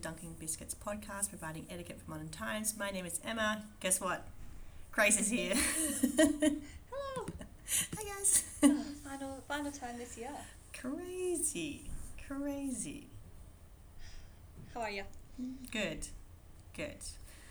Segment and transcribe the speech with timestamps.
[0.00, 2.74] Dunking Biscuits podcast, providing etiquette for modern times.
[2.78, 3.64] My name is Emma.
[3.80, 4.26] Guess what?
[4.92, 5.54] Grace is here.
[6.18, 7.26] Hello.
[7.96, 8.44] Hi, guys.
[8.62, 10.30] Oh, final final time this year.
[10.72, 11.82] Crazy.
[12.26, 13.08] Crazy.
[14.72, 15.02] How are you?
[15.70, 16.08] Good.
[16.74, 16.96] Good.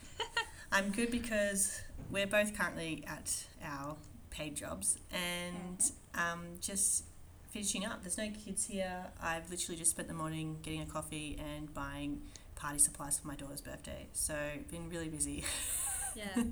[0.71, 3.95] I'm good because we're both currently at our
[4.31, 7.03] paid jobs and um, just
[7.51, 8.01] finishing up.
[8.01, 9.05] There's no kids here.
[9.21, 12.21] I've literally just spent the morning getting a coffee and buying
[12.59, 14.05] party supplies for my daughter's birthday.
[14.13, 14.35] So,
[14.69, 15.43] been really busy.
[16.15, 16.43] Yeah.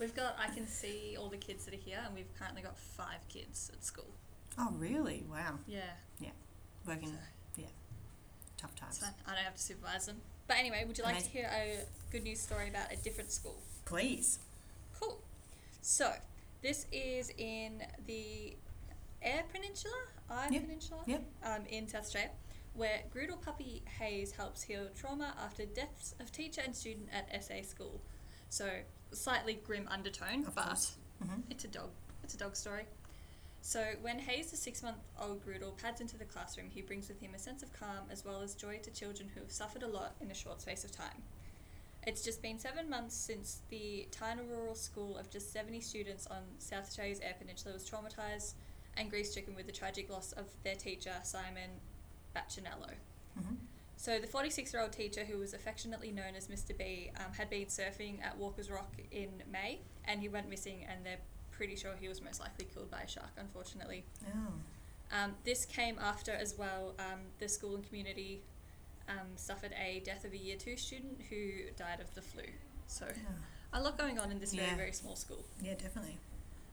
[0.00, 2.76] we've got I can see all the kids that are here and we've currently got
[2.76, 4.10] five kids at school.
[4.58, 5.24] Oh, really?
[5.30, 5.60] Wow.
[5.68, 5.82] Yeah.
[6.18, 6.30] Yeah,
[6.84, 7.10] working
[7.56, 7.62] So
[8.58, 8.98] tough times.
[8.98, 9.10] fine.
[9.26, 10.16] I don't have to supervise them.
[10.48, 11.78] But anyway, would you like to hear a
[12.10, 13.56] good news story about a different school?
[13.84, 14.40] Please.
[15.00, 15.20] Cool.
[15.80, 16.12] So,
[16.60, 18.56] this is in the
[19.22, 19.94] Eyre Peninsula,
[20.28, 20.62] Eyre Yep.
[20.62, 21.22] Peninsula, Yep.
[21.44, 22.30] um, in South Australia,
[22.74, 27.62] where Groodle Puppy Hayes helps heal trauma after deaths of teacher and student at SA
[27.62, 28.00] school.
[28.48, 28.68] So,
[29.12, 30.96] slightly grim undertone, Of but course.
[31.22, 31.90] hmm it's a dog.
[32.22, 32.84] It's a dog story.
[33.60, 37.20] So, when Hayes, the six month old Groodle, pads into the classroom, he brings with
[37.20, 39.88] him a sense of calm as well as joy to children who have suffered a
[39.88, 41.22] lot in a short space of time.
[42.06, 46.42] It's just been seven months since the tiny Rural School of just 70 students on
[46.58, 48.52] South Australia's Eyre Peninsula was traumatised
[48.98, 51.70] and grief stricken with the tragic loss of their teacher, Simon
[52.34, 52.90] Baccanello.
[53.38, 53.54] hmm
[53.96, 56.76] So the 46 year old teacher, who was affectionately known as Mr.
[56.76, 61.04] B, um, had been surfing at Walker's Rock in May, and he went missing, and
[61.06, 61.20] they're
[61.52, 64.04] pretty sure he was most likely killed by a shark, unfortunately.
[64.26, 64.52] Oh.
[65.12, 68.42] Um, this came after, as well, um, the school and community
[69.08, 72.42] um, suffered a death of a year two student who died of the flu.
[72.88, 73.22] So Yeah.
[73.72, 74.64] a lot going on in this Yeah.
[74.64, 75.44] very, very small school.
[75.62, 76.18] yeah, definitely.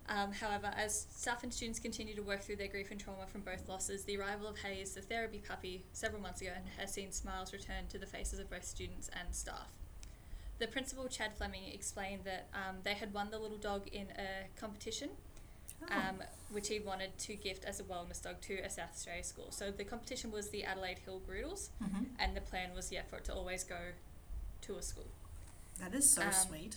[0.10, 3.42] Um, however, as staff and students continue to work through their grief and trauma from
[3.42, 7.54] both losses, the arrival of Hayes, the therapy puppy, several months ago has seen smiles
[7.54, 9.68] return to the faces of both students and staff.
[10.60, 14.48] The principal, Chad Fleming, explained that um, they had won the little dog in a
[14.60, 15.10] competition,
[15.90, 15.96] Oh.
[15.98, 16.22] um,
[16.52, 19.48] which he wanted to gift as a wellness dog to a South Australia school.
[19.50, 23.16] So the competition was the Adelaide Hill Groodles, hmm and the plan was, yeah, for
[23.18, 23.80] it to always go
[24.62, 25.08] to a school.
[25.80, 26.76] That is so Um, sweet.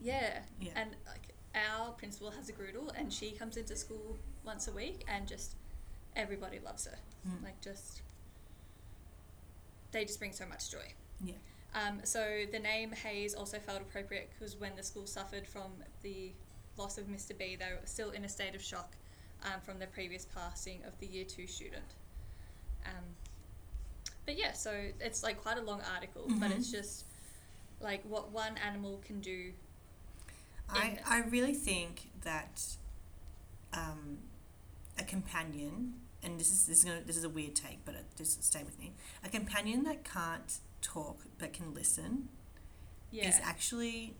[0.00, 0.70] Yeah, Yeah.
[0.76, 5.04] and like our principal has a Groodle, and she comes into school once a week,
[5.08, 5.54] and just
[6.16, 6.98] everybody loves her.
[7.28, 7.42] Mm.
[7.44, 8.02] Like just
[9.92, 10.92] they just bring so much joy.
[11.24, 11.34] Yeah.
[11.74, 15.70] Um, so the name Hayes also felt appropriate because when the school suffered from
[16.02, 16.32] the
[16.76, 17.36] loss of Mr.
[17.36, 18.92] B, they were still in a state of shock
[19.44, 21.84] um, from the previous passing of the year two student.
[22.86, 23.04] Um,
[24.26, 26.56] but yeah, so it's like quite a long article, but Mhm.
[26.56, 27.04] it's just
[27.80, 29.52] like what one animal can do.
[30.72, 32.62] I, I really think that
[33.72, 34.18] um,
[34.98, 38.04] a companion, and this is this is gonna, this is a weird take, but it,
[38.16, 38.92] just stay with me.
[39.24, 42.28] A companion that can't talk but can listen
[43.10, 43.28] Yeah.
[43.28, 44.14] is actually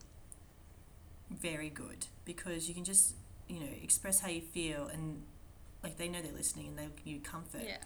[1.31, 3.15] very good because you can just
[3.49, 5.22] you know express how you feel and
[5.83, 7.62] like they know they're listening and they'll give you comfort.
[7.65, 7.78] yeah.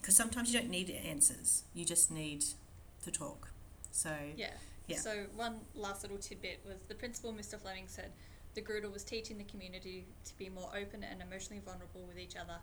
[0.00, 2.44] Because sometimes you don't need answers; you just need
[3.04, 3.50] to talk.
[3.92, 4.50] So Yeah.
[4.90, 4.98] Yeah.
[4.98, 7.60] So one last little tidbit was the principal, Mr.
[7.60, 8.10] Fleming, said
[8.54, 12.36] the Groodle was teaching the community to be more open and emotionally vulnerable with each
[12.36, 12.58] other,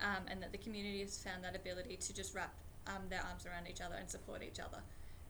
[0.00, 2.54] um, and that the community has found that ability to just wrap
[2.86, 4.78] um, their arms around each other and support each other.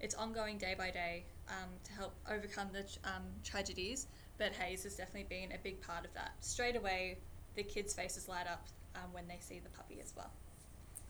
[0.00, 4.08] It's ongoing day by day um, to help overcome the ch- um, tragedies,
[4.38, 6.32] but Hayes has definitely been a big part of that.
[6.40, 7.18] Straight away,
[7.54, 8.66] the kids' faces light up
[8.96, 10.30] um, when they see the puppy as well.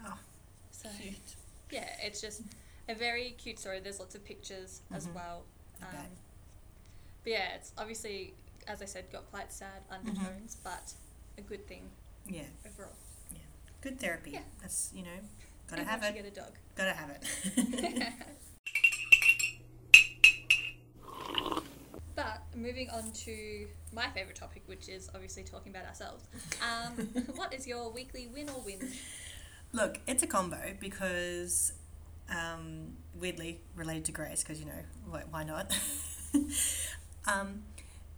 [0.05, 0.19] Oh,
[0.71, 1.15] So cute.
[1.71, 2.43] yeah, it's just
[2.89, 3.81] a very cute story.
[3.81, 5.15] There's lots of pictures as Mhm.
[5.15, 5.45] well.
[5.81, 5.89] Um,
[7.25, 8.35] but yeah, it's obviously,
[8.67, 10.93] as I said, got quite sad undertones, but
[11.39, 11.91] a good thing
[12.27, 12.93] Yeah, overall.
[13.33, 13.39] Yeah.
[13.81, 14.33] Good therapy.
[14.33, 14.43] Yeah.
[14.61, 15.19] That's you know,
[15.69, 16.23] gotta Everyone have it.
[16.23, 16.53] Get a dog.
[16.77, 18.13] Gotta have it.
[22.15, 26.25] but moving on to my favorite topic, which is obviously talking about ourselves.
[26.63, 28.93] Um, what is your weekly win or win?
[29.73, 31.73] Look, it's a combo because
[32.33, 34.73] um, weirdly related to Grace because you know
[35.09, 35.73] why, why not?
[37.33, 37.63] um,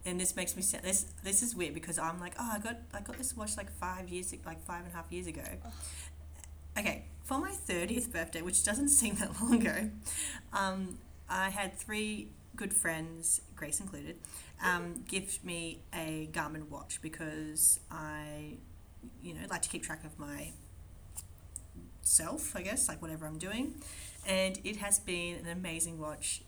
[0.05, 2.77] and this makes me sound this this is weird because I'm like oh I got
[2.93, 5.43] I got this watch like five years like five and a half years ago.
[6.77, 9.89] Okay, for my thirtieth birthday, which doesn't seem that long ago,
[10.53, 10.97] um,
[11.29, 14.17] I had three good friends, Grace included,
[14.63, 18.57] um, gift me a Garmin watch because I,
[19.21, 20.51] you know, like to keep track of my
[22.05, 23.75] self, I guess, like whatever I'm doing.
[24.25, 26.41] And it has been an amazing watch.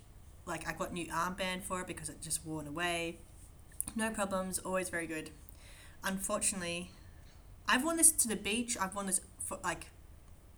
[0.46, 3.18] Like I got new armband for it because it just worn away.
[3.96, 5.32] No problems, always very good.
[6.04, 6.92] Unfortunately,
[7.68, 8.78] I've worn this to the beach.
[8.80, 9.88] I've worn this for like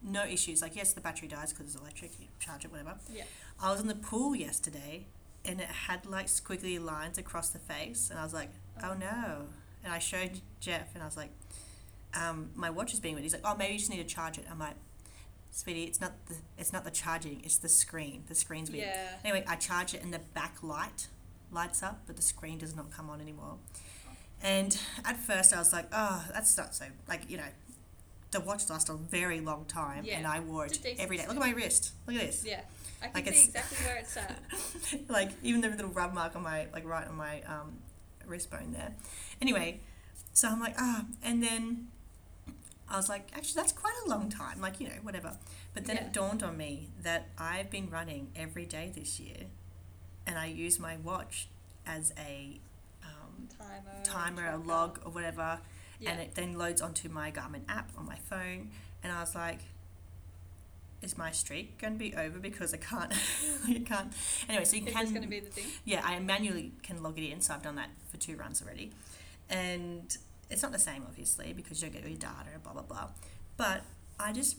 [0.04, 0.62] no issues.
[0.62, 2.12] Like yes, the battery dies because it's electric.
[2.20, 2.96] You charge it, whatever.
[3.12, 3.24] Yeah.
[3.62, 5.08] I was in the pool yesterday,
[5.44, 8.52] and it had like squiggly lines across the face, and I was like,
[8.84, 9.48] oh no.
[9.84, 11.32] And I showed Jeff, and I was like,
[12.14, 13.24] um, my watch is being weird.
[13.24, 14.46] He's like, oh, maybe you just need to charge it.
[14.50, 14.76] I'm like,
[15.52, 18.24] sweetie, it's not the it's not the charging, it's the screen.
[18.28, 18.88] The screen's weird.
[18.88, 19.08] Yeah.
[19.24, 21.08] Anyway, I charge it, and the back light
[21.52, 23.56] lights up, but the screen does not come on anymore.
[24.42, 27.44] And at first, I was like, oh, that's not so like you know.
[28.32, 30.20] The watch lasts a very long time, Yeah.
[30.20, 31.26] and I wore it every day.
[31.26, 31.94] Look at my wrist.
[32.06, 32.46] Look at this.
[32.46, 32.62] Yeah.
[33.02, 34.40] I can Like see exactly where it's at.
[35.10, 37.80] like even the little rub mark on my like right on my um,
[38.28, 38.94] wrist bone there.
[39.42, 39.80] Anyway,
[40.34, 41.88] so I'm like ah, and then
[42.90, 45.38] I was like, actually that's quite a long time, like you know whatever.
[45.74, 46.06] But then Yeah.
[46.06, 49.46] it dawned on me that I've been running every day this year,
[50.26, 51.48] and I use my watch
[51.86, 52.60] as a
[53.04, 54.04] um, Timer.
[54.04, 55.60] timer, a log, or whatever,
[56.00, 56.12] Yeah.
[56.12, 58.72] and it then loads onto my Garmin app on my phone,
[59.04, 59.60] and I was like.
[61.02, 63.14] Is my streak going to be over because I can't?
[63.70, 64.12] I can't.
[64.50, 65.64] Anyway, so you can going to be the thing?
[65.86, 68.92] yeah, I manually can log it in, so I've done that for two runs already.
[69.50, 70.18] And
[70.50, 73.08] it's not the same, obviously, because you don't get all your data, blah, blah, blah.
[73.58, 73.84] But
[74.20, 74.58] I just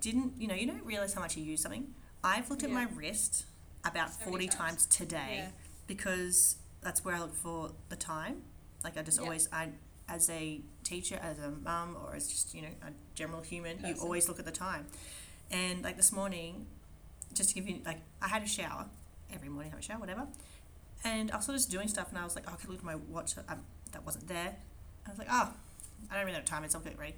[0.00, 1.86] didn't, you know, you don't realize how much you use something.
[2.22, 3.44] I've looked at my wrist
[3.84, 4.56] about So 40 times.
[4.58, 5.50] times today Yeah.
[5.86, 8.42] because that's where I look for the time.
[8.84, 9.24] Like, I just Yeah.
[9.24, 9.70] always, I,
[10.08, 13.94] as a teacher, as a mum, or as just, you know, a general human, you
[14.00, 14.86] always look at the time.
[15.50, 16.66] And like this morning,
[17.34, 18.86] just to give you, like, I had a shower
[19.32, 20.26] every morning, have a shower, whatever.
[21.04, 22.70] And I was sort of just doing stuff, and I was like, oh, I could
[22.70, 24.56] look at my watch, um, that wasn't there.
[25.08, 25.50] I was like, oh,
[26.10, 27.14] I don't really know what time it is, I'll get ready.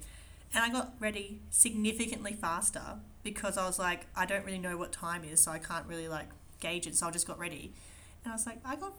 [0.53, 4.91] And I got ready significantly faster because I was like, I don't really know what
[4.91, 6.27] time is, so I can't really like
[6.59, 7.71] gauge it, so I just got ready.
[8.23, 8.93] And I was like, I got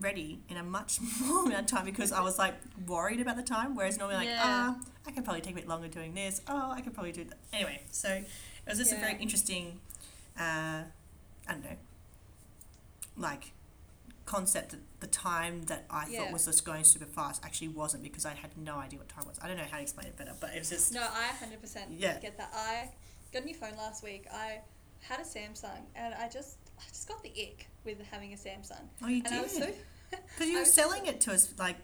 [0.00, 2.54] ready in a much more amount of time because I was like
[2.86, 4.40] worried about the time, whereas normally like, Yeah.
[4.42, 4.76] ah,
[5.06, 6.40] I could probably take a bit longer doing this.
[6.48, 7.36] Oh, I could probably do that.
[7.52, 8.24] Anyway, so it
[8.66, 9.78] was just a very interesting,
[10.38, 10.82] uh,
[11.46, 11.76] I don't know,
[13.16, 13.52] like
[14.26, 16.20] concept that the time that I Yeah.
[16.24, 19.26] thought was just going super fast actually wasn't because I had no idea what time
[19.26, 19.38] was.
[19.42, 21.98] I don't know how to explain it better, but it was just No, I 100%
[21.98, 22.18] Yeah.
[22.20, 22.50] get that.
[22.54, 22.90] I
[23.32, 24.26] got a new phone last week.
[24.32, 24.60] I
[25.00, 28.88] had a Samsung, and I just I just got the ick with having a Samsung.
[29.02, 29.74] oh you and so did
[30.10, 31.76] because you were selling it to us like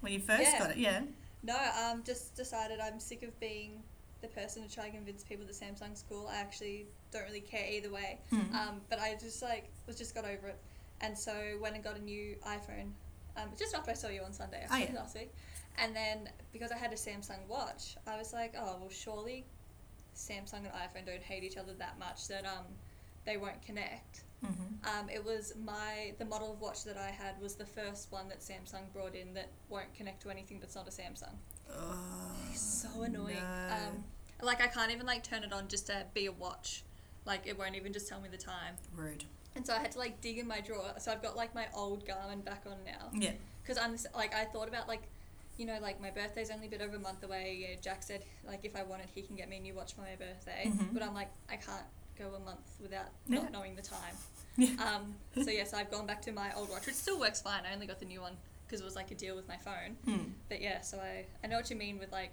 [0.00, 0.58] when you first Yeah.
[0.58, 1.02] got it, yeah.
[1.42, 1.56] no.
[1.82, 3.82] Um, just decided I'm sick of being
[4.22, 6.28] the person to try and convince people that Samsung's cool.
[6.28, 8.20] I actually don't really care either way.
[8.30, 8.54] Hmm.
[8.54, 10.58] Um, but I just like was just got over it,
[11.00, 12.90] and so went and got a new iPhone.
[13.36, 15.00] Um, just after I saw you on Sunday, Oh, actually, yeah.
[15.00, 15.32] last week,
[15.78, 19.44] and then because I had a Samsung watch, I was like, oh well, surely
[20.16, 22.64] Samsung and iPhone don't hate each other that much that um
[23.24, 24.22] they won't connect.
[24.44, 24.98] Mm-hmm.
[24.98, 28.28] Um, it was my the model of watch that I had was the first one
[28.28, 31.32] that Samsung brought in that won't connect to anything that's not a Samsung.
[32.52, 33.36] It's so annoying.
[33.36, 33.74] no.
[33.74, 34.04] Um,
[34.42, 36.84] like I can't even like turn it on just to be a watch.
[37.24, 38.74] Like it won't even just tell me the time.
[38.94, 39.24] Rude.
[39.56, 40.92] And so I had to like dig in my drawer.
[40.98, 43.08] So I've got like my old Garmin back on now.
[43.12, 43.32] Yeah.
[43.62, 45.02] Because I'm like I thought about like,
[45.58, 47.66] you know, like my birthday's only a bit over a month away.
[47.74, 50.00] Know, Jack said like if I wanted, he can get me a new watch for
[50.02, 50.64] my birthday.
[50.66, 50.92] Mhm.
[50.92, 51.84] But I'm like I can't
[52.18, 53.40] go a month without Yeah.
[53.42, 54.14] not knowing the time.
[54.56, 54.68] Yeah.
[54.78, 55.14] Um,
[55.44, 57.62] so yes, I've gone back to my old watch, which still works fine.
[57.68, 58.36] I only got the new one
[58.66, 59.96] because it was like a deal with my phone.
[60.04, 60.30] Hmm.
[60.48, 62.32] But yeah, so I I know what you mean with like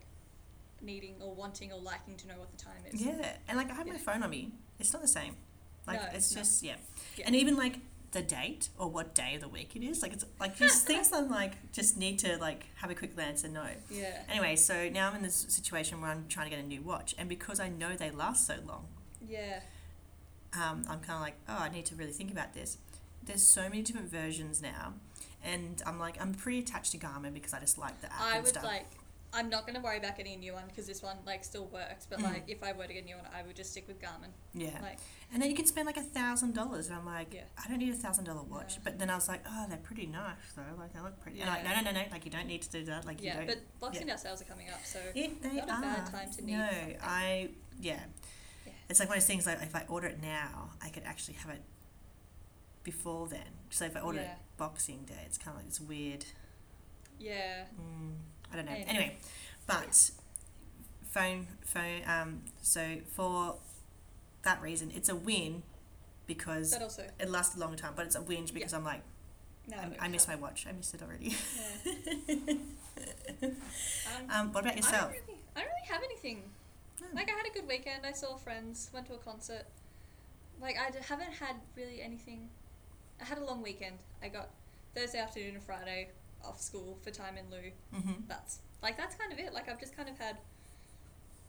[0.82, 3.02] needing or wanting or liking to know what the time is.
[3.02, 4.52] Yeah, and like I have my phone on me.
[4.80, 5.36] It's not the same.
[5.88, 6.42] Like No, it's no.
[6.42, 6.76] just yeah.
[7.18, 7.26] Yeah.
[7.28, 7.76] and even like
[8.12, 10.02] the date or what day of the week it is.
[10.02, 13.16] Like it's like just things that I'm like just need to like have a quick
[13.16, 13.68] glance and know.
[13.90, 14.22] Yeah.
[14.30, 17.16] Anyway, so now I'm in this situation where I'm trying to get a new watch,
[17.18, 18.88] and because I know they last so long,
[19.28, 19.62] Yeah.
[20.54, 22.78] um, I'm kind of like, oh, I need to really think about this.
[23.24, 24.94] There's so many different versions now,
[25.44, 28.34] and I'm like, I'm pretty attached to Garmin because I just like the app I
[28.36, 28.64] and would stuff.
[28.66, 28.88] like.
[29.34, 32.06] I'm not gonna worry about getting a new one because this one like still works.
[32.10, 32.24] But Mm.
[32.24, 34.32] like, if I were to get a new one, I would just stick with Garmin.
[34.54, 34.98] yeah, Like,
[35.32, 37.44] and then you can spend like a thousand dollars, and I'm like, Yeah.
[37.64, 38.84] I don't need a thousand dollar watch.
[38.84, 40.64] But then I was like, oh, they're pretty nice though.
[40.78, 41.40] Like they look pretty.
[41.40, 42.08] And I'm like, no, no, no, no.
[42.12, 43.06] Like you don't need to do that.
[43.06, 43.38] Like you yeah.
[43.38, 43.48] don't.
[43.48, 45.82] But Boxing Day sales are coming up, so It, they Not a are.
[45.82, 46.98] bad time to need No, something.
[47.02, 48.00] I yeah.
[48.66, 48.72] Yeah.
[48.90, 49.46] It's like one of those things.
[49.46, 51.62] Like if I order it now, I could actually have it
[52.84, 53.48] before then.
[53.70, 54.34] So if I order Yeah.
[54.34, 56.26] it Boxing Day, it's kind of like this weird.
[57.20, 57.66] yeah.
[57.80, 58.16] Mm,
[58.52, 58.72] I don't know.
[58.72, 58.90] Anyway.
[58.90, 59.18] Anyway,
[59.68, 60.12] but
[61.10, 62.02] phone phone.
[62.08, 63.56] Um, so for
[64.44, 65.64] that reason, it's a win
[66.28, 67.94] because also, it lasted a long time.
[67.96, 69.02] But it's a win because I'm like,
[69.68, 70.66] no, I, I miss my watch.
[70.68, 71.36] I missed it already.
[72.36, 72.54] Yeah.
[73.42, 75.02] Um, um, what about I yourself?
[75.04, 76.44] don't really, I don't really have anything.
[77.00, 77.08] No.
[77.16, 78.06] Like I had a good weekend.
[78.06, 78.90] I saw friends.
[78.94, 79.64] Went to a concert.
[80.62, 82.50] Like I d- haven't had really anything.
[83.20, 83.96] I had a long weekend.
[84.22, 84.50] I got
[84.94, 86.10] Thursday afternoon and Friday
[86.46, 87.72] off school for time in lieu.
[87.96, 88.24] Mm-hmm.
[88.28, 89.54] That's like that's kind of it.
[89.54, 90.38] Like I've just kind of had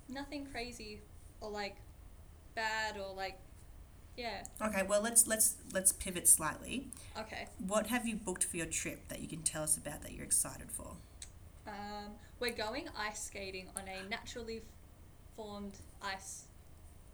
[0.09, 1.01] nothing crazy
[1.41, 1.77] or like
[2.55, 3.39] bad or like
[4.17, 4.45] yeah.
[4.61, 6.89] Okay, well let's let's let's pivot slightly.
[7.19, 7.47] Okay.
[7.67, 10.25] What have you booked for your trip that you can tell us about that you're
[10.25, 10.97] excited for?
[11.67, 14.63] Um, we're going ice skating on a naturally
[15.37, 16.45] formed ice.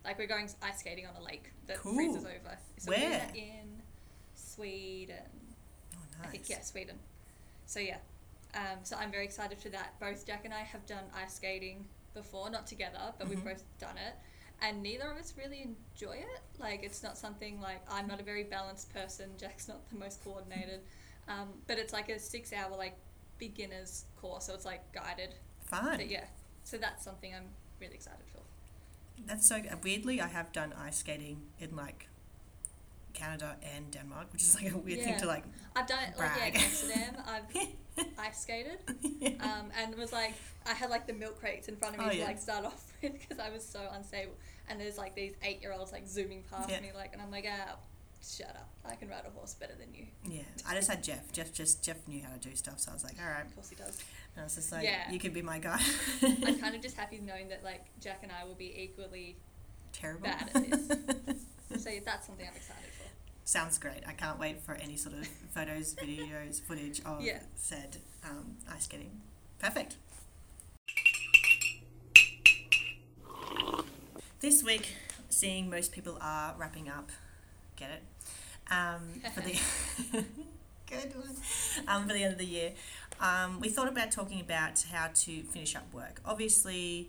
[0.04, 1.94] Like we're going ice skating on a lake that Cool.
[1.94, 2.58] freezes over.
[2.78, 3.30] So we're Where?
[3.34, 3.82] in
[4.34, 5.16] Sweden.
[5.94, 6.28] Oh, nice.
[6.28, 6.96] I think yeah, Sweden.
[7.68, 7.98] So yeah,
[8.54, 9.92] um, so I'm very excited for that.
[10.00, 11.84] Both Jack and I have done ice skating
[12.14, 13.44] before, not together, but we've Mhm.
[13.44, 14.14] both done it,
[14.62, 16.40] and neither of us really enjoy it.
[16.58, 19.36] Like it's not something like I'm not a very balanced person.
[19.36, 20.80] Jack's not the most coordinated,
[21.28, 22.96] um, but it's like a six-hour like
[23.38, 25.34] beginners course, so it's like guided.
[25.60, 25.98] Fun.
[25.98, 26.24] But yeah,
[26.64, 28.40] so that's something I'm really excited for.
[29.26, 29.62] That's so.
[29.82, 32.08] Weirdly, I have done ice skating in like
[33.18, 35.44] Canada and Denmark, which is like a weird thing to like.
[35.76, 36.56] I've done it like yeah, Brag.
[36.56, 37.14] Amsterdam.
[37.26, 37.68] I've
[38.18, 38.78] ice skated.
[39.40, 40.34] um, and it was like
[40.66, 42.24] I had like the milk crates in front of me Oh, to yeah.
[42.26, 44.34] like start off with because I was so unstable.
[44.68, 46.80] And there's like these eight year olds like zooming past Yeah.
[46.80, 47.76] me like, and I'm like, ah,
[48.22, 48.68] shut up!
[48.84, 50.06] I can ride a horse better than you.
[50.28, 51.32] Yeah, I just had Jeff.
[51.32, 53.46] Jeff just Jeff knew how to do stuff, so I was like, all right.
[53.46, 53.98] Of course he does.
[54.34, 55.10] And I was just like, Yeah.
[55.10, 55.80] you could be my guy.
[56.22, 59.36] I'm kind of just happy knowing that like Jack and I will be equally.
[59.92, 60.24] Terrible.
[60.24, 61.82] bad at this.
[61.82, 62.97] So that's something I'm excited for.
[63.48, 64.02] Sounds great.
[64.06, 67.40] I can't wait for any sort of photos, videos, footage of Yeah.
[67.56, 69.22] said um, ice skating.
[69.58, 69.96] Perfect.
[74.40, 74.88] This week,
[75.30, 77.08] seeing most people are wrapping up,
[77.76, 78.02] get it,
[78.70, 79.58] um, for the
[80.90, 81.34] good one,
[81.88, 82.72] um, for the end of the year.
[83.18, 86.20] Um, we thought about talking about how to finish up work.
[86.26, 87.08] Obviously,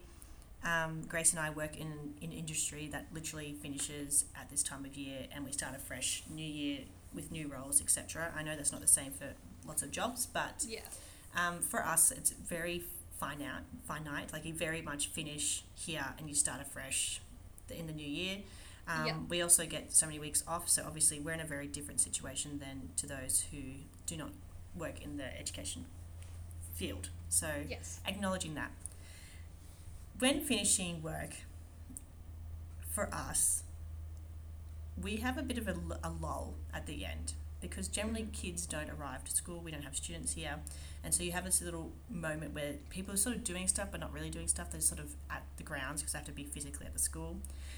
[0.63, 4.95] um, Grace and I work in in industry that literally finishes at this time of
[4.95, 6.79] year, and we start a fresh new year
[7.13, 8.31] with new roles, etc.
[8.35, 9.27] I know that's not the same for
[9.65, 10.81] lots of jobs, but Yeah.
[11.35, 12.83] um, for us, it's very
[13.19, 13.63] finite.
[13.87, 17.19] Finite, like you very much finish here and you start afresh
[17.69, 18.39] in the new year.
[18.87, 19.17] Um, Yeah.
[19.27, 22.59] We also get so many weeks off, so obviously we're in a very different situation
[22.59, 23.61] than to those who
[24.05, 24.31] do not
[24.75, 25.85] work in the education
[26.75, 27.09] field.
[27.29, 27.99] So Yes.
[28.05, 28.71] acknowledging that.
[30.19, 31.33] When finishing work,
[32.91, 33.63] for us,
[35.01, 38.89] we have a bit of a, a, lull at the end because generally kids don't
[38.89, 39.61] arrive to school.
[39.61, 40.57] We don't have students here,
[41.05, 44.01] and so you have this little moment where people are sort of doing stuff but
[44.01, 44.71] not really doing stuff.
[44.71, 47.37] They're sort of at the grounds because they have to be physically at the school.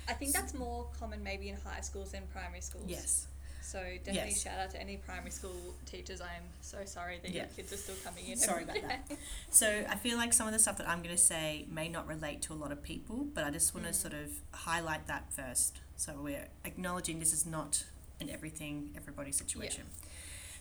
[0.10, 2.86] I think that's more common maybe in high schools than primary schools.
[2.88, 3.28] Yes,
[3.62, 4.42] So definitely Yes.
[4.42, 6.20] shout out to any primary school teachers.
[6.22, 8.38] I am so sorry that your kids are still coming in.
[8.38, 9.12] Sorry about that.
[9.50, 12.08] So I feel like some of the stuff that I'm going to say may not
[12.08, 13.96] relate to a lot of people, but I just want to Mm.
[13.96, 15.80] sort of highlight that first.
[15.96, 17.86] So we're acknowledging this is not
[18.20, 19.86] an everything, everybody situation.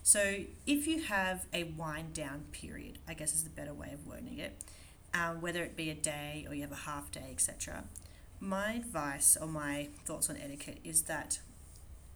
[0.02, 4.06] So if you have a wind down period, I guess is the better way of
[4.06, 4.62] wording it,
[5.14, 7.84] um, whether it be a day or you have a half day, etc.
[8.40, 11.40] My advice or my thoughts on etiquette is that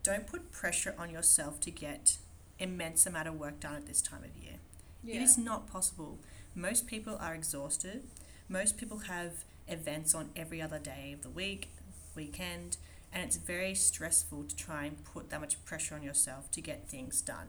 [0.04, 2.18] don't put pressure on yourself to get
[2.60, 4.58] immense amount of work done at this time of year.
[5.02, 5.16] Yeah.
[5.16, 6.18] It is not possible.
[6.54, 8.04] Most people are exhausted.
[8.48, 11.70] Most people have events on every other day of the week,
[12.14, 12.76] weekend,
[13.12, 16.88] and it's very stressful to try and put that much pressure on yourself to get
[16.88, 17.48] things done.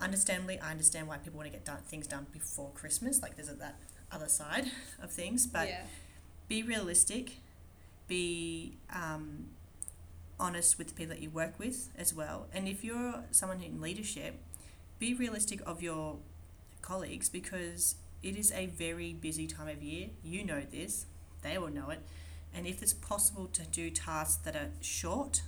[0.00, 3.48] Understandably, I understand why people want to get done, things done before Christmas, like there's
[3.48, 3.76] that
[4.12, 4.70] other side
[5.02, 5.82] of things, but yeah.
[6.48, 7.38] be realistic,
[8.06, 9.46] be um,
[10.38, 12.46] honest with the people that you work with as well.
[12.52, 14.40] And if you're someone in leadership,
[14.98, 16.16] be realistic of your
[16.82, 20.08] colleagues because it is a very busy time of year.
[20.22, 21.06] You know this,
[21.42, 22.00] they will know it.
[22.54, 25.42] And if it's possible to do tasks that are short,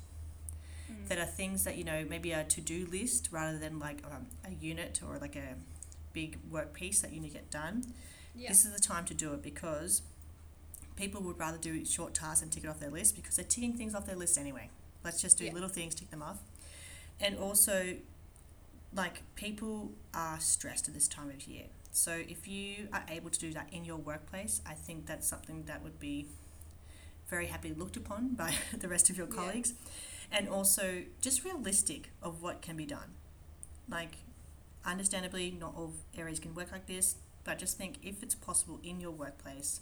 [0.90, 1.08] Mm.
[1.08, 4.52] that are things that you know maybe a to-do list rather than like um, a
[4.64, 5.56] unit or like a
[6.12, 7.82] big work piece that you need to get done
[8.36, 8.48] yeah.
[8.48, 10.02] this is the time to do it because
[10.96, 13.74] people would rather do short tasks and tick it off their list because they're ticking
[13.76, 14.70] things off their list anyway.
[15.04, 15.52] Let's just do Yeah.
[15.52, 16.38] little things, tick them off.
[17.20, 17.98] And also,
[18.92, 21.66] like, people are stressed at this time of year.
[21.92, 25.64] So if you are able to do that in your workplace, I think that's something
[25.64, 26.26] that would be
[27.28, 29.34] very happily looked upon by the rest of your Yeah.
[29.34, 29.74] colleagues.
[30.32, 33.14] And also, just realistic of what can be done.
[33.88, 34.16] Like,
[34.84, 39.00] understandably, not all areas can work like this, but just think if it's possible in
[39.00, 39.80] your workplace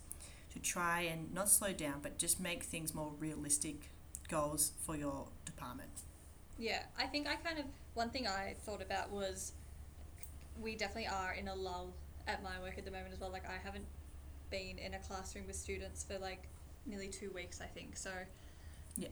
[0.55, 3.91] to try and not slow down, but just make things more realistic
[4.29, 5.91] goals for your department.
[6.59, 9.53] Yeah, I think I kind of one thing I thought about was
[10.61, 11.93] we definitely are in a lull
[12.27, 13.31] at my work at the moment as well.
[13.31, 13.85] Like I haven't
[14.51, 16.45] been in a classroom with students for like
[16.87, 17.97] nearly two weeks, I think.
[17.97, 18.11] So
[18.97, 19.09] Yeah.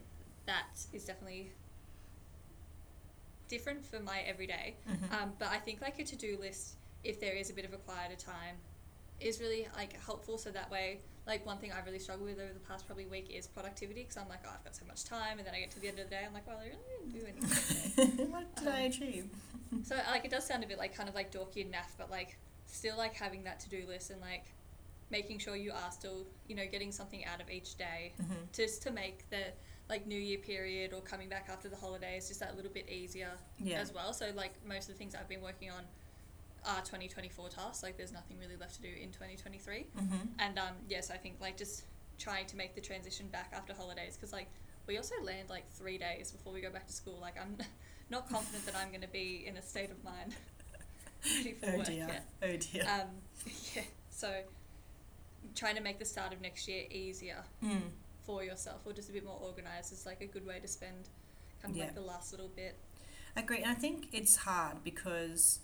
[0.46, 1.50] that is definitely
[3.48, 4.76] different for my everyday.
[4.88, 5.14] Mm-hmm.
[5.14, 7.72] Um, but I think like a to do list, if there is a bit of
[7.72, 8.56] a quieter time,
[9.22, 10.38] is really like helpful.
[10.38, 13.30] So that way, like one thing I've really struggled with over the past probably week
[13.30, 15.70] is productivity because I'm like, oh, I've got so much time, and then I get
[15.72, 17.26] to the end of the day, I'm like, well, I really didn't do
[18.06, 18.26] anything.
[18.32, 19.26] what did I Um, achieve?
[19.84, 22.10] so like it does sound a bit like kind of like dorky and naff, but
[22.10, 22.36] like
[22.66, 24.44] still like having that to do list and like
[25.10, 28.82] making sure you are still you know getting something out of each day hmm just
[28.82, 29.42] to make the
[29.90, 33.30] like new year period or coming back after the holidays just that little bit easier
[33.58, 33.80] Yeah.
[33.80, 34.14] as well.
[34.14, 35.82] So like most of the things I've been working on
[36.64, 37.82] are 2024 tasks.
[37.82, 39.86] Like there's nothing really left to do in 2023.
[39.96, 41.84] hmm And um, yes, I think like just
[42.18, 44.48] trying to make the transition back after holidays because like
[44.86, 47.18] we also land like three days before we go back to school.
[47.20, 47.56] Like I'm
[48.10, 50.34] not confident that I'm going to be in a state of mind
[51.36, 52.06] ready for Oh work dear.
[52.08, 52.26] yet.
[52.42, 52.82] Oh dear.
[52.82, 53.08] Um,
[53.74, 54.32] yeah, so
[55.54, 57.80] trying to make the start of next year easier mm.
[58.24, 61.08] for yourself or just a bit more organized is like a good way to spend
[61.60, 61.84] kind of Yeah.
[61.84, 62.76] like the last little bit.
[63.36, 65.60] I Agree, and I think it's hard because,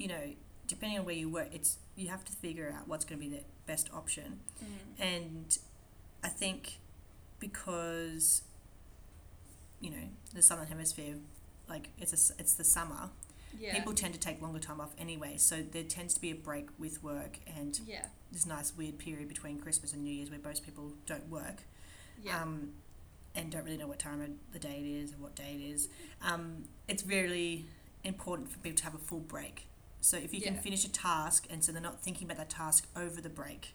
[0.00, 0.22] you know,
[0.66, 3.36] depending on where you work, it's you have to figure out what's going to be
[3.36, 4.40] the best option.
[4.98, 5.56] And
[6.24, 6.78] I think
[7.38, 8.42] because,
[9.80, 10.04] you know,
[10.34, 11.16] the southern hemisphere,
[11.68, 13.10] like it's a it's the summer,
[13.58, 13.74] Yeah.
[13.74, 15.34] people tend to take longer time off anyway.
[15.36, 18.06] So there tends to be a break with work and yeah.
[18.32, 21.62] this nice weird period between Christmas and New Year's where most people don't work.
[22.22, 22.42] Yeah.
[22.42, 22.72] um,
[23.34, 25.62] and don't really know what time of the day it is or what day it
[25.72, 25.88] is.
[26.20, 27.64] Um, it's really
[28.02, 29.66] important for people to have a full break.
[30.00, 32.88] So if you can finish a task and so they're not thinking about that task
[32.96, 33.74] over the break,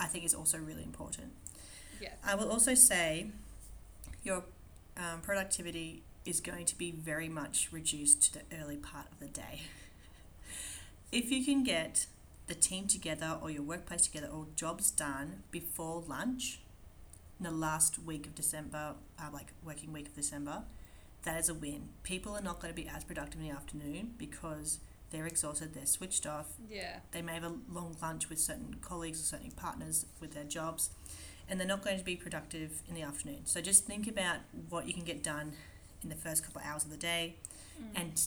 [0.00, 1.32] I think is also really important.
[2.00, 2.10] yeah.
[2.24, 3.30] I will also say
[4.22, 4.44] your
[4.96, 9.26] um, productivity is going to be very much reduced to the early part of the
[9.26, 9.62] day.
[11.12, 12.06] if you can get
[12.46, 16.60] the team together or your workplace together or jobs done before lunch
[17.38, 20.62] in the last week of December, uh, like working week of December,
[21.22, 21.90] that is a win.
[22.02, 24.78] People are not going to be as productive in the afternoon because
[25.10, 27.00] they're exhausted, they're switched off, Yeah.
[27.12, 30.90] they may have a long lunch with certain colleagues or certain partners with their jobs,
[31.48, 33.46] and they're not going to be productive in the afternoon.
[33.46, 35.54] So just think about what you can get done
[36.02, 37.36] in the first couple of hours of the day,
[37.80, 37.90] Mm.
[38.00, 38.26] and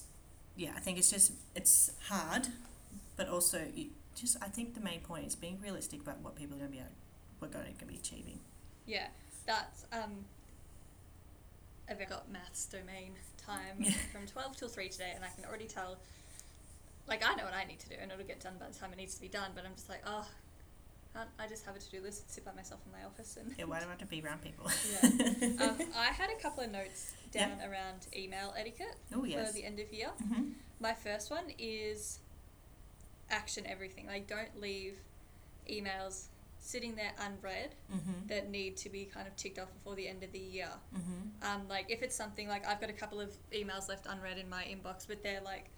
[0.56, 2.48] yeah, I think it's just it's hard,
[3.16, 6.56] but also you just I think the main point is being realistic about what people
[6.56, 6.84] are going to be
[7.40, 8.40] what going to be achieving.
[8.86, 9.08] Yeah,
[9.46, 10.26] that's um.
[11.90, 13.92] I've got maths domain time Yeah.
[14.14, 15.98] from twelve till three today, and I can already tell.
[17.08, 18.94] Like I know what I need to do, and it'll get done by the time
[18.94, 19.52] it needs to be done.
[19.56, 20.26] But I'm just like, oh,
[21.14, 23.38] can't I just have a to do list and sit by myself in my office
[23.40, 23.54] and.
[23.58, 24.70] Yeah, why do I have to be around people?
[24.92, 25.66] Yeah.
[25.66, 29.48] um, I had a couple of notes down around email etiquette oh yes.
[29.48, 30.10] for the end of year.
[30.34, 32.20] hmm My first one is
[33.30, 34.08] action everything.
[34.08, 34.96] Like, don't leave
[35.70, 36.26] emails
[36.60, 40.24] sitting there unread hmm that need to be kind of ticked off before the end
[40.24, 40.70] of the year.
[40.94, 44.38] hmm Um, like, if it's something like I've got a couple of emails left unread
[44.38, 45.72] in my inbox, but they're like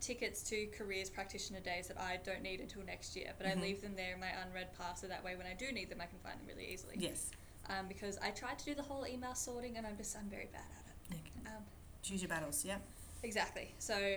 [0.00, 3.58] tickets to careers practitioner days that I don't need until next year, but Mhm.
[3.58, 5.88] I leave them there in my unread pile so that way when I do need
[5.90, 6.96] them, I can find them really easily.
[6.98, 7.30] Yes.
[7.66, 10.46] Um, because I tried to do the whole email sorting and I'm just, I'm very
[10.46, 11.20] bad at it.
[11.20, 11.54] Okay.
[11.56, 11.64] Um,
[12.02, 12.64] Choose your battles.
[12.64, 12.78] Yeah.
[13.22, 13.74] Exactly.
[13.78, 14.16] So,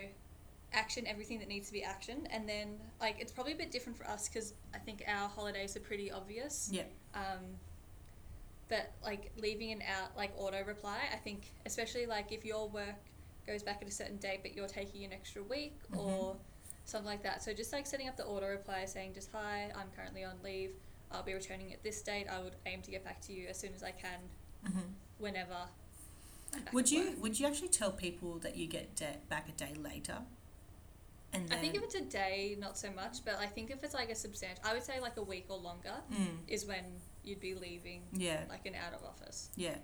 [0.71, 3.95] action everything that needs to be action, and then like it's probably a bit different
[3.97, 6.69] for us because I think our holidays are pretty obvious.
[6.71, 6.85] Yeah.
[7.13, 7.59] Um,
[8.69, 12.95] but like leaving an out like auto reply, I think especially like if your work
[13.45, 15.97] goes back at a certain date, but you're taking an extra week Mhm.
[15.99, 16.37] or
[16.85, 17.41] something like that.
[17.43, 20.75] So just like setting up the auto reply saying just hi, I'm currently on leave.
[21.11, 22.27] I'll be returning at this date.
[22.27, 24.19] I would aim to get back to you as soon as I can,
[24.65, 24.79] hmm
[25.19, 25.67] whenever.
[26.71, 27.21] Would you work.
[27.21, 30.23] would you actually tell people that you get da- back a day later?
[31.31, 33.95] And I think if it's a day, not so much, but I think if it's
[33.95, 37.39] like a substantial, I would say like a week or longer mm, is when you'd
[37.39, 39.49] be leaving yeah, like an out of office.
[39.55, 39.75] yeah.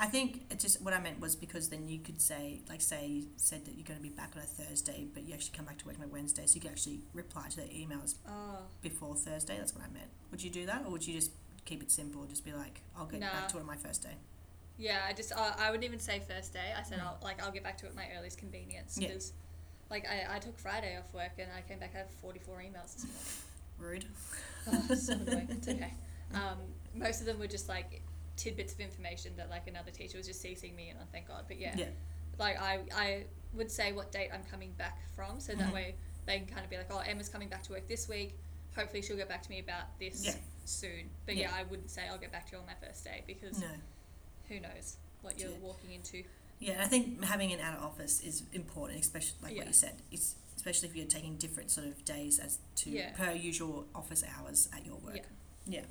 [0.00, 3.06] I think it just what I meant was because then you could say like say
[3.06, 5.64] you said that you're going to be back on a Thursday, but you actually come
[5.66, 8.58] back to work on a Wednesday, so you can actually reply to their emails Oh,
[8.82, 9.56] before Thursday.
[9.58, 10.10] That's what I meant.
[10.30, 11.32] Would you do that, or would you just
[11.64, 12.24] keep it simple?
[12.26, 13.32] Just be like, I'll get Nah.
[13.32, 14.14] back to it on my first day.
[14.78, 15.00] yeah.
[15.08, 16.72] I just uh, I wouldn't even say first day.
[16.78, 17.04] I said Mm.
[17.04, 19.08] I'll like I'll get back to it at my earliest convenience Yeah.
[19.08, 19.32] because
[19.90, 22.58] like I, I took Friday off work and I came back I had forty four
[22.58, 23.06] emails this
[23.78, 24.04] morning.
[24.04, 24.04] Rude.
[24.90, 25.48] Oh, so annoying.
[25.50, 25.92] It's okay.
[26.34, 26.58] Um,
[26.98, 28.02] most of them were just like
[28.36, 31.06] tidbits of information that like another teacher was just CCing me and on.
[31.12, 31.44] Thank God.
[31.48, 31.88] But yeah, Yeah.
[32.38, 35.72] like I I would say what date I'm coming back from, so that Mhm.
[35.72, 35.94] way
[36.26, 38.34] they can kind of be like, oh, Emma's coming back to work this week.
[38.76, 40.34] Hopefully she'll get back to me about this Yeah.
[40.66, 41.10] soon.
[41.26, 41.50] But yeah.
[41.50, 41.56] Yeah.
[41.56, 43.68] I wouldn't say I'll get back to you on my first day because No.
[44.48, 46.24] who knows what you're walking into.
[46.60, 50.02] Yeah, I think having an out of office is important, especially like what you said.
[50.12, 54.68] It's especially if you're taking different sort of days as to per usual office hours
[54.72, 55.26] at your work.
[55.66, 55.84] Yeah.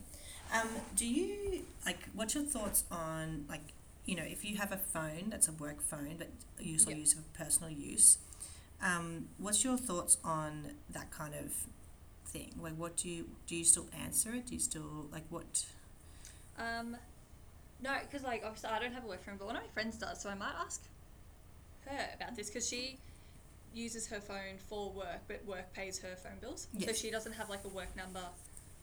[0.54, 2.00] Um, do you like?
[2.14, 3.74] What's your thoughts on like?
[4.06, 6.30] You know, if you have a phone that's a work phone, but
[6.60, 6.96] you Yeah.
[6.96, 8.18] use for personal use,
[8.82, 11.54] um, what's your thoughts on that kind of
[12.26, 12.54] thing?
[12.62, 13.58] Like, what do you do?
[13.58, 14.48] You still answer it?
[14.48, 15.66] Do you still like what?
[16.58, 16.96] Um,
[17.82, 19.98] no, because like obviously I don't have a work phone, but one of my friends
[19.98, 20.82] does, so I might ask
[21.86, 22.98] her about this because she
[23.74, 27.50] uses her phone for work, but work pays her phone bills, so she doesn't have
[27.50, 28.24] like a work number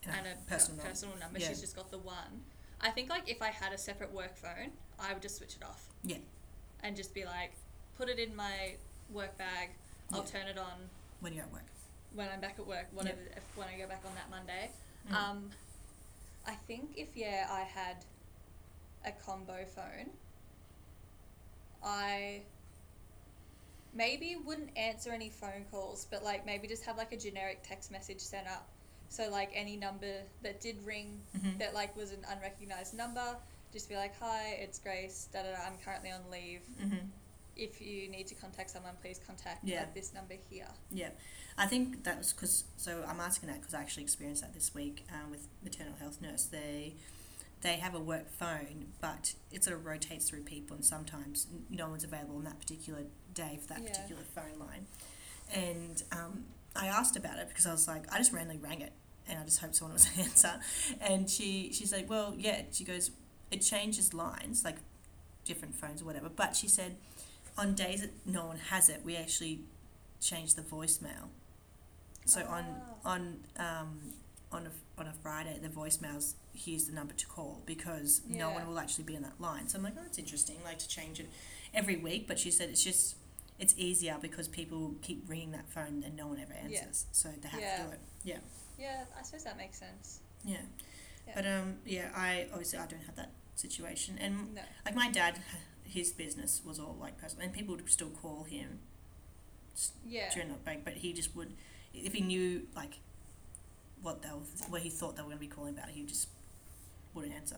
[0.07, 0.83] and a personal.
[0.85, 1.39] personal number.
[1.39, 1.49] Yeah.
[1.49, 2.43] She's just got the one.
[2.81, 5.63] I think like if I had a separate work phone, I would just switch it
[5.63, 5.87] off.
[6.03, 6.17] Yeah.
[6.83, 7.53] And just be like,
[7.97, 8.75] put it in my
[9.11, 9.69] work bag.
[10.11, 10.25] I'll Yeah.
[10.25, 10.89] turn it on
[11.21, 11.63] when you're at work.
[12.13, 12.87] when I'm back at work.
[12.93, 14.69] Whatever, if, when I go back on that Monday.
[15.09, 15.15] Mm.
[15.15, 15.49] Um,
[16.47, 17.97] I think if yeah, I had
[19.05, 20.11] a combo phone,
[21.83, 22.41] I
[23.93, 27.91] maybe wouldn't answer any phone calls, but like maybe just have like a generic text
[27.91, 28.67] message sent up.
[29.09, 31.57] So like any number that did ring Mhm.
[31.59, 33.37] that like was an unrecognized number,
[33.71, 35.27] just be like, "Hi, it's Grace.
[35.33, 35.57] Da da da.
[35.65, 36.61] I'm currently on leave.
[36.79, 37.09] Mhm.
[37.55, 39.81] If you need to contact someone, please contact Yeah.
[39.83, 41.11] at this number here." Yeah,
[41.57, 42.65] I think that was because.
[42.77, 46.21] So I'm asking that because I actually experienced that this week um, with maternal health
[46.21, 46.45] nurse.
[46.45, 46.95] They
[47.61, 51.89] they have a work phone, but it sort of rotates through people, and sometimes no
[51.89, 53.89] one's available on that particular day for that Yeah.
[53.89, 54.85] particular phone line.
[55.51, 58.93] And um, I asked about it because I was like, I just randomly rang it,
[59.27, 60.59] and I just hoped someone was answer.
[61.01, 62.63] And she she's like, well, yeah.
[62.71, 63.11] She goes,
[63.51, 64.77] it changes lines like
[65.45, 66.29] different phones or whatever.
[66.29, 66.95] But she said,
[67.57, 69.61] on days that no one has it, we actually
[70.21, 71.29] change the voicemail.
[72.25, 72.65] So on
[73.05, 73.09] Ah.
[73.11, 73.99] on um,
[74.51, 78.65] on a on a Friday, the voicemails here's the number to call because no one
[78.67, 79.67] will actually be in that line.
[79.67, 80.55] So I'm like, oh, it's interesting.
[80.63, 81.29] Like to change it
[81.73, 83.15] every week, but she said it's just
[83.59, 87.05] it's easier because people keep ringing that phone and no one ever answers.
[87.07, 87.13] Yeah.
[87.13, 87.77] So they have Yeah.
[87.77, 87.99] to do it.
[88.23, 88.37] Yeah,
[88.77, 90.19] Yeah, I suppose that makes sense.
[90.43, 90.57] yeah.
[91.27, 91.33] Yeah.
[91.35, 94.61] But um, yeah, I obviously I don't have that situation, and No.
[94.85, 95.39] like my dad,
[95.83, 98.79] his business was all like personal, and people would still call him
[100.05, 100.29] Yeah.
[100.33, 101.53] during the break, but he just would,
[101.93, 102.99] if he knew like
[104.01, 106.27] what they were, what he thought they were going to be calling about, he just
[107.13, 107.57] wouldn't answer.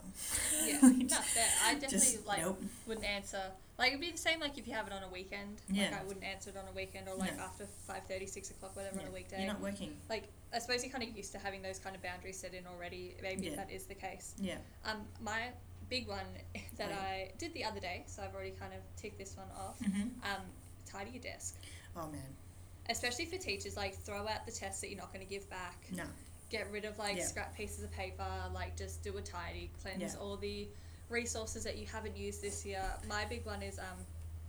[0.66, 1.48] Yeah, He no, fair.
[1.66, 2.62] I definitely just, like nope.
[2.86, 3.52] wouldn't answer.
[3.78, 5.62] Like it'd be the same like if you have it on a weekend.
[5.70, 6.00] Like Yeah.
[6.02, 7.44] I wouldn't answer it on a weekend or like No.
[7.44, 9.40] after five thirty, six o'clock, whatever on a weekday.
[9.44, 9.96] You're not working.
[10.10, 12.66] like I suppose you're kind of used to having those kind of boundaries set in
[12.68, 13.16] already.
[13.22, 13.56] Maybe Yeah.
[13.58, 14.34] that is the case.
[14.40, 14.58] Yeah.
[14.86, 15.50] Um, my
[15.90, 16.26] big one
[16.78, 17.00] that yeah.
[17.00, 19.78] I did the other day, so I've already kind of ticked this one off.
[19.80, 20.42] hmm Um,
[20.86, 21.56] tidy your desk,
[21.96, 22.22] Oh man,
[22.90, 23.76] especially for teachers.
[23.78, 25.78] Like throw out the tests that you're not going to give back.
[25.92, 26.04] no.
[26.50, 27.26] get rid of like Yeah.
[27.26, 30.20] scrap pieces of paper, like just do a tidy, cleanse Yeah.
[30.22, 30.68] all the
[31.10, 32.82] resources that you haven't used this year.
[33.08, 33.98] My big one is um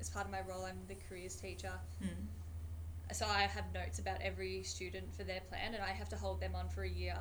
[0.01, 1.73] as part of my role I'm the careers teacher.
[2.03, 2.09] Mm.
[3.15, 6.41] So I have notes about every student for their plan and I have to hold
[6.41, 7.17] them on for a year.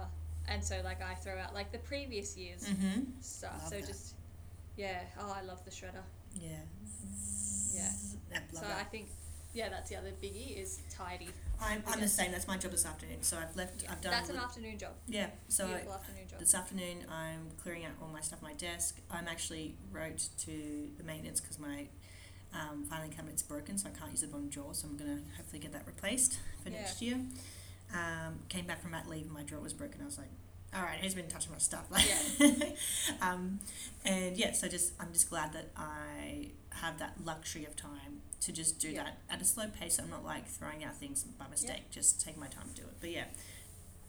[0.47, 3.01] And so like I throw out like the previous year's Mm-hmm.
[3.21, 3.53] stuff.
[3.63, 3.87] Love so that.
[3.87, 4.15] just
[4.75, 6.03] yeah, oh I love the shredder.
[6.35, 6.49] Yeah.
[7.73, 7.91] Yeah.
[8.33, 8.77] I so that.
[8.79, 9.07] I think
[9.57, 11.29] yeah, that's the other biggie is tidy.
[11.61, 12.31] I'm, I'm the same.
[12.31, 13.21] That's my job this afternoon.
[13.21, 13.83] So I've left.
[13.89, 14.11] I've done.
[14.11, 14.91] That's an li- afternoon job.
[15.07, 15.27] Yeah.
[15.49, 16.39] So I, Beautiful afternoon job.
[16.39, 18.99] this afternoon I'm clearing out all my stuff on my desk.
[19.09, 20.51] I'm actually wrote to
[20.97, 21.87] the maintenance because my
[22.53, 24.73] um, filing cabinet's broken, so I can't use it on drawer.
[24.73, 26.81] So I'm gonna hopefully get that replaced for Yeah.
[26.81, 27.17] next year.
[27.93, 30.01] Um, came back from that leave and my drawer was broken.
[30.01, 30.29] I was like,
[30.75, 31.85] all right, who's been touching my stuff?
[31.89, 32.05] Like,
[33.21, 33.59] um,
[34.05, 38.51] and yeah, so just I'm just glad that I have that luxury of time to
[38.51, 39.03] just do Yeah.
[39.03, 39.99] that at a slow pace.
[39.99, 41.89] I'm not like throwing out things by mistake.
[41.91, 42.95] Just take my time to do it.
[42.99, 43.25] But yeah,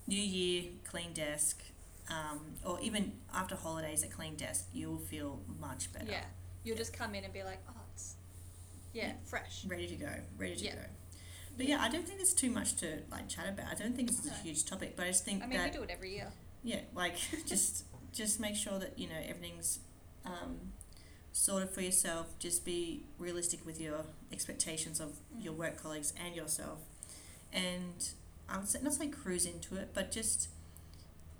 [0.06, 1.62] New Year, clean desk,
[2.10, 6.10] um, or even after holidays, a clean desk, you'll feel much better.
[6.10, 6.24] Yeah.
[6.64, 8.16] You'll just come in and be like, oh, it's
[8.92, 9.12] yeah, Yeah.
[9.24, 9.64] fresh.
[9.66, 10.12] Ready to go.
[10.36, 10.74] Ready to Yeah.
[10.76, 10.84] go.
[11.56, 13.66] But yeah, I don't think there's too much to like chat about.
[13.70, 15.72] I don't think it's is a huge topic, but I just think I mean, that
[15.72, 16.32] we do it every year.
[16.62, 19.80] yeah, like just just make sure that you know everything's
[20.24, 20.72] um,
[21.32, 22.26] sorted for yourself.
[22.38, 26.78] Just be realistic with your expectations of your work colleagues and yourself,
[27.52, 28.10] and
[28.48, 30.48] I would say not say cruise into it, but just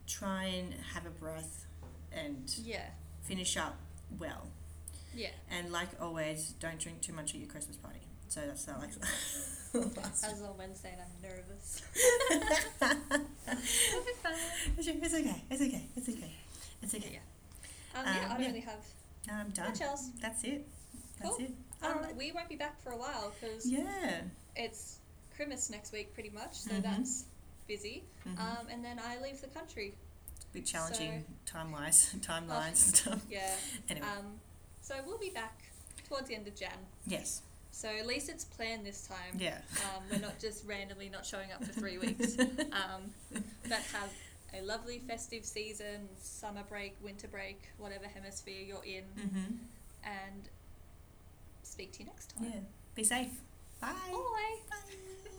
[0.06, 1.66] try and have a breath
[2.12, 2.86] and Yeah.
[3.22, 3.76] finish up
[4.18, 4.48] well.
[5.14, 5.30] Yeah.
[5.50, 8.00] And like always, don't drink too much at your Christmas party.
[8.28, 8.78] So that's that.
[8.78, 8.90] Like
[9.74, 11.82] was on Wednesday and I'm nervous.
[14.78, 14.98] it's okay.
[15.02, 15.42] It's okay.
[15.50, 15.82] It's okay.
[15.96, 16.32] It's okay.
[16.82, 17.10] It's okay.
[17.12, 17.98] Yeah.
[18.00, 18.46] Um, yeah, Um, I don't yeah.
[18.48, 18.78] really have
[19.26, 19.68] No, I'm done.
[19.68, 20.10] much else.
[20.20, 20.66] That's it.
[21.20, 21.44] That's Cool.
[21.46, 21.52] it.
[21.82, 22.16] Um, Alright.
[22.16, 24.22] We won't be back for a while because Yeah.
[24.56, 24.98] it's
[25.34, 26.54] Christmas next week, pretty much.
[26.54, 26.82] So Mhm.
[26.82, 27.24] that's
[27.66, 28.04] busy.
[28.26, 28.38] Mhm.
[28.38, 29.94] Um, and then I leave the country.
[30.50, 33.22] bit challenging time wise, timelines and stuff.
[33.28, 33.54] Yeah.
[33.90, 34.40] Anyway, Um,
[34.80, 35.60] so we'll be back
[36.08, 36.86] towards the end of Jan.
[37.06, 37.42] yes.
[37.70, 39.38] So at least it's planned this time.
[39.38, 39.60] Yeah.
[39.94, 42.38] Um, we're not just randomly not showing up for three weeks.
[42.38, 43.12] Um,
[43.68, 44.10] but have
[44.56, 49.54] a lovely festive season, summer break, winter break, whatever hemisphere you're in, Mm-hmm.
[50.04, 50.48] and
[51.62, 52.44] speak to you next time.
[52.52, 52.60] Yeah.
[52.94, 53.32] Be safe.
[53.80, 53.92] Bye.
[54.10, 54.56] Bye.
[54.70, 55.30] Bye.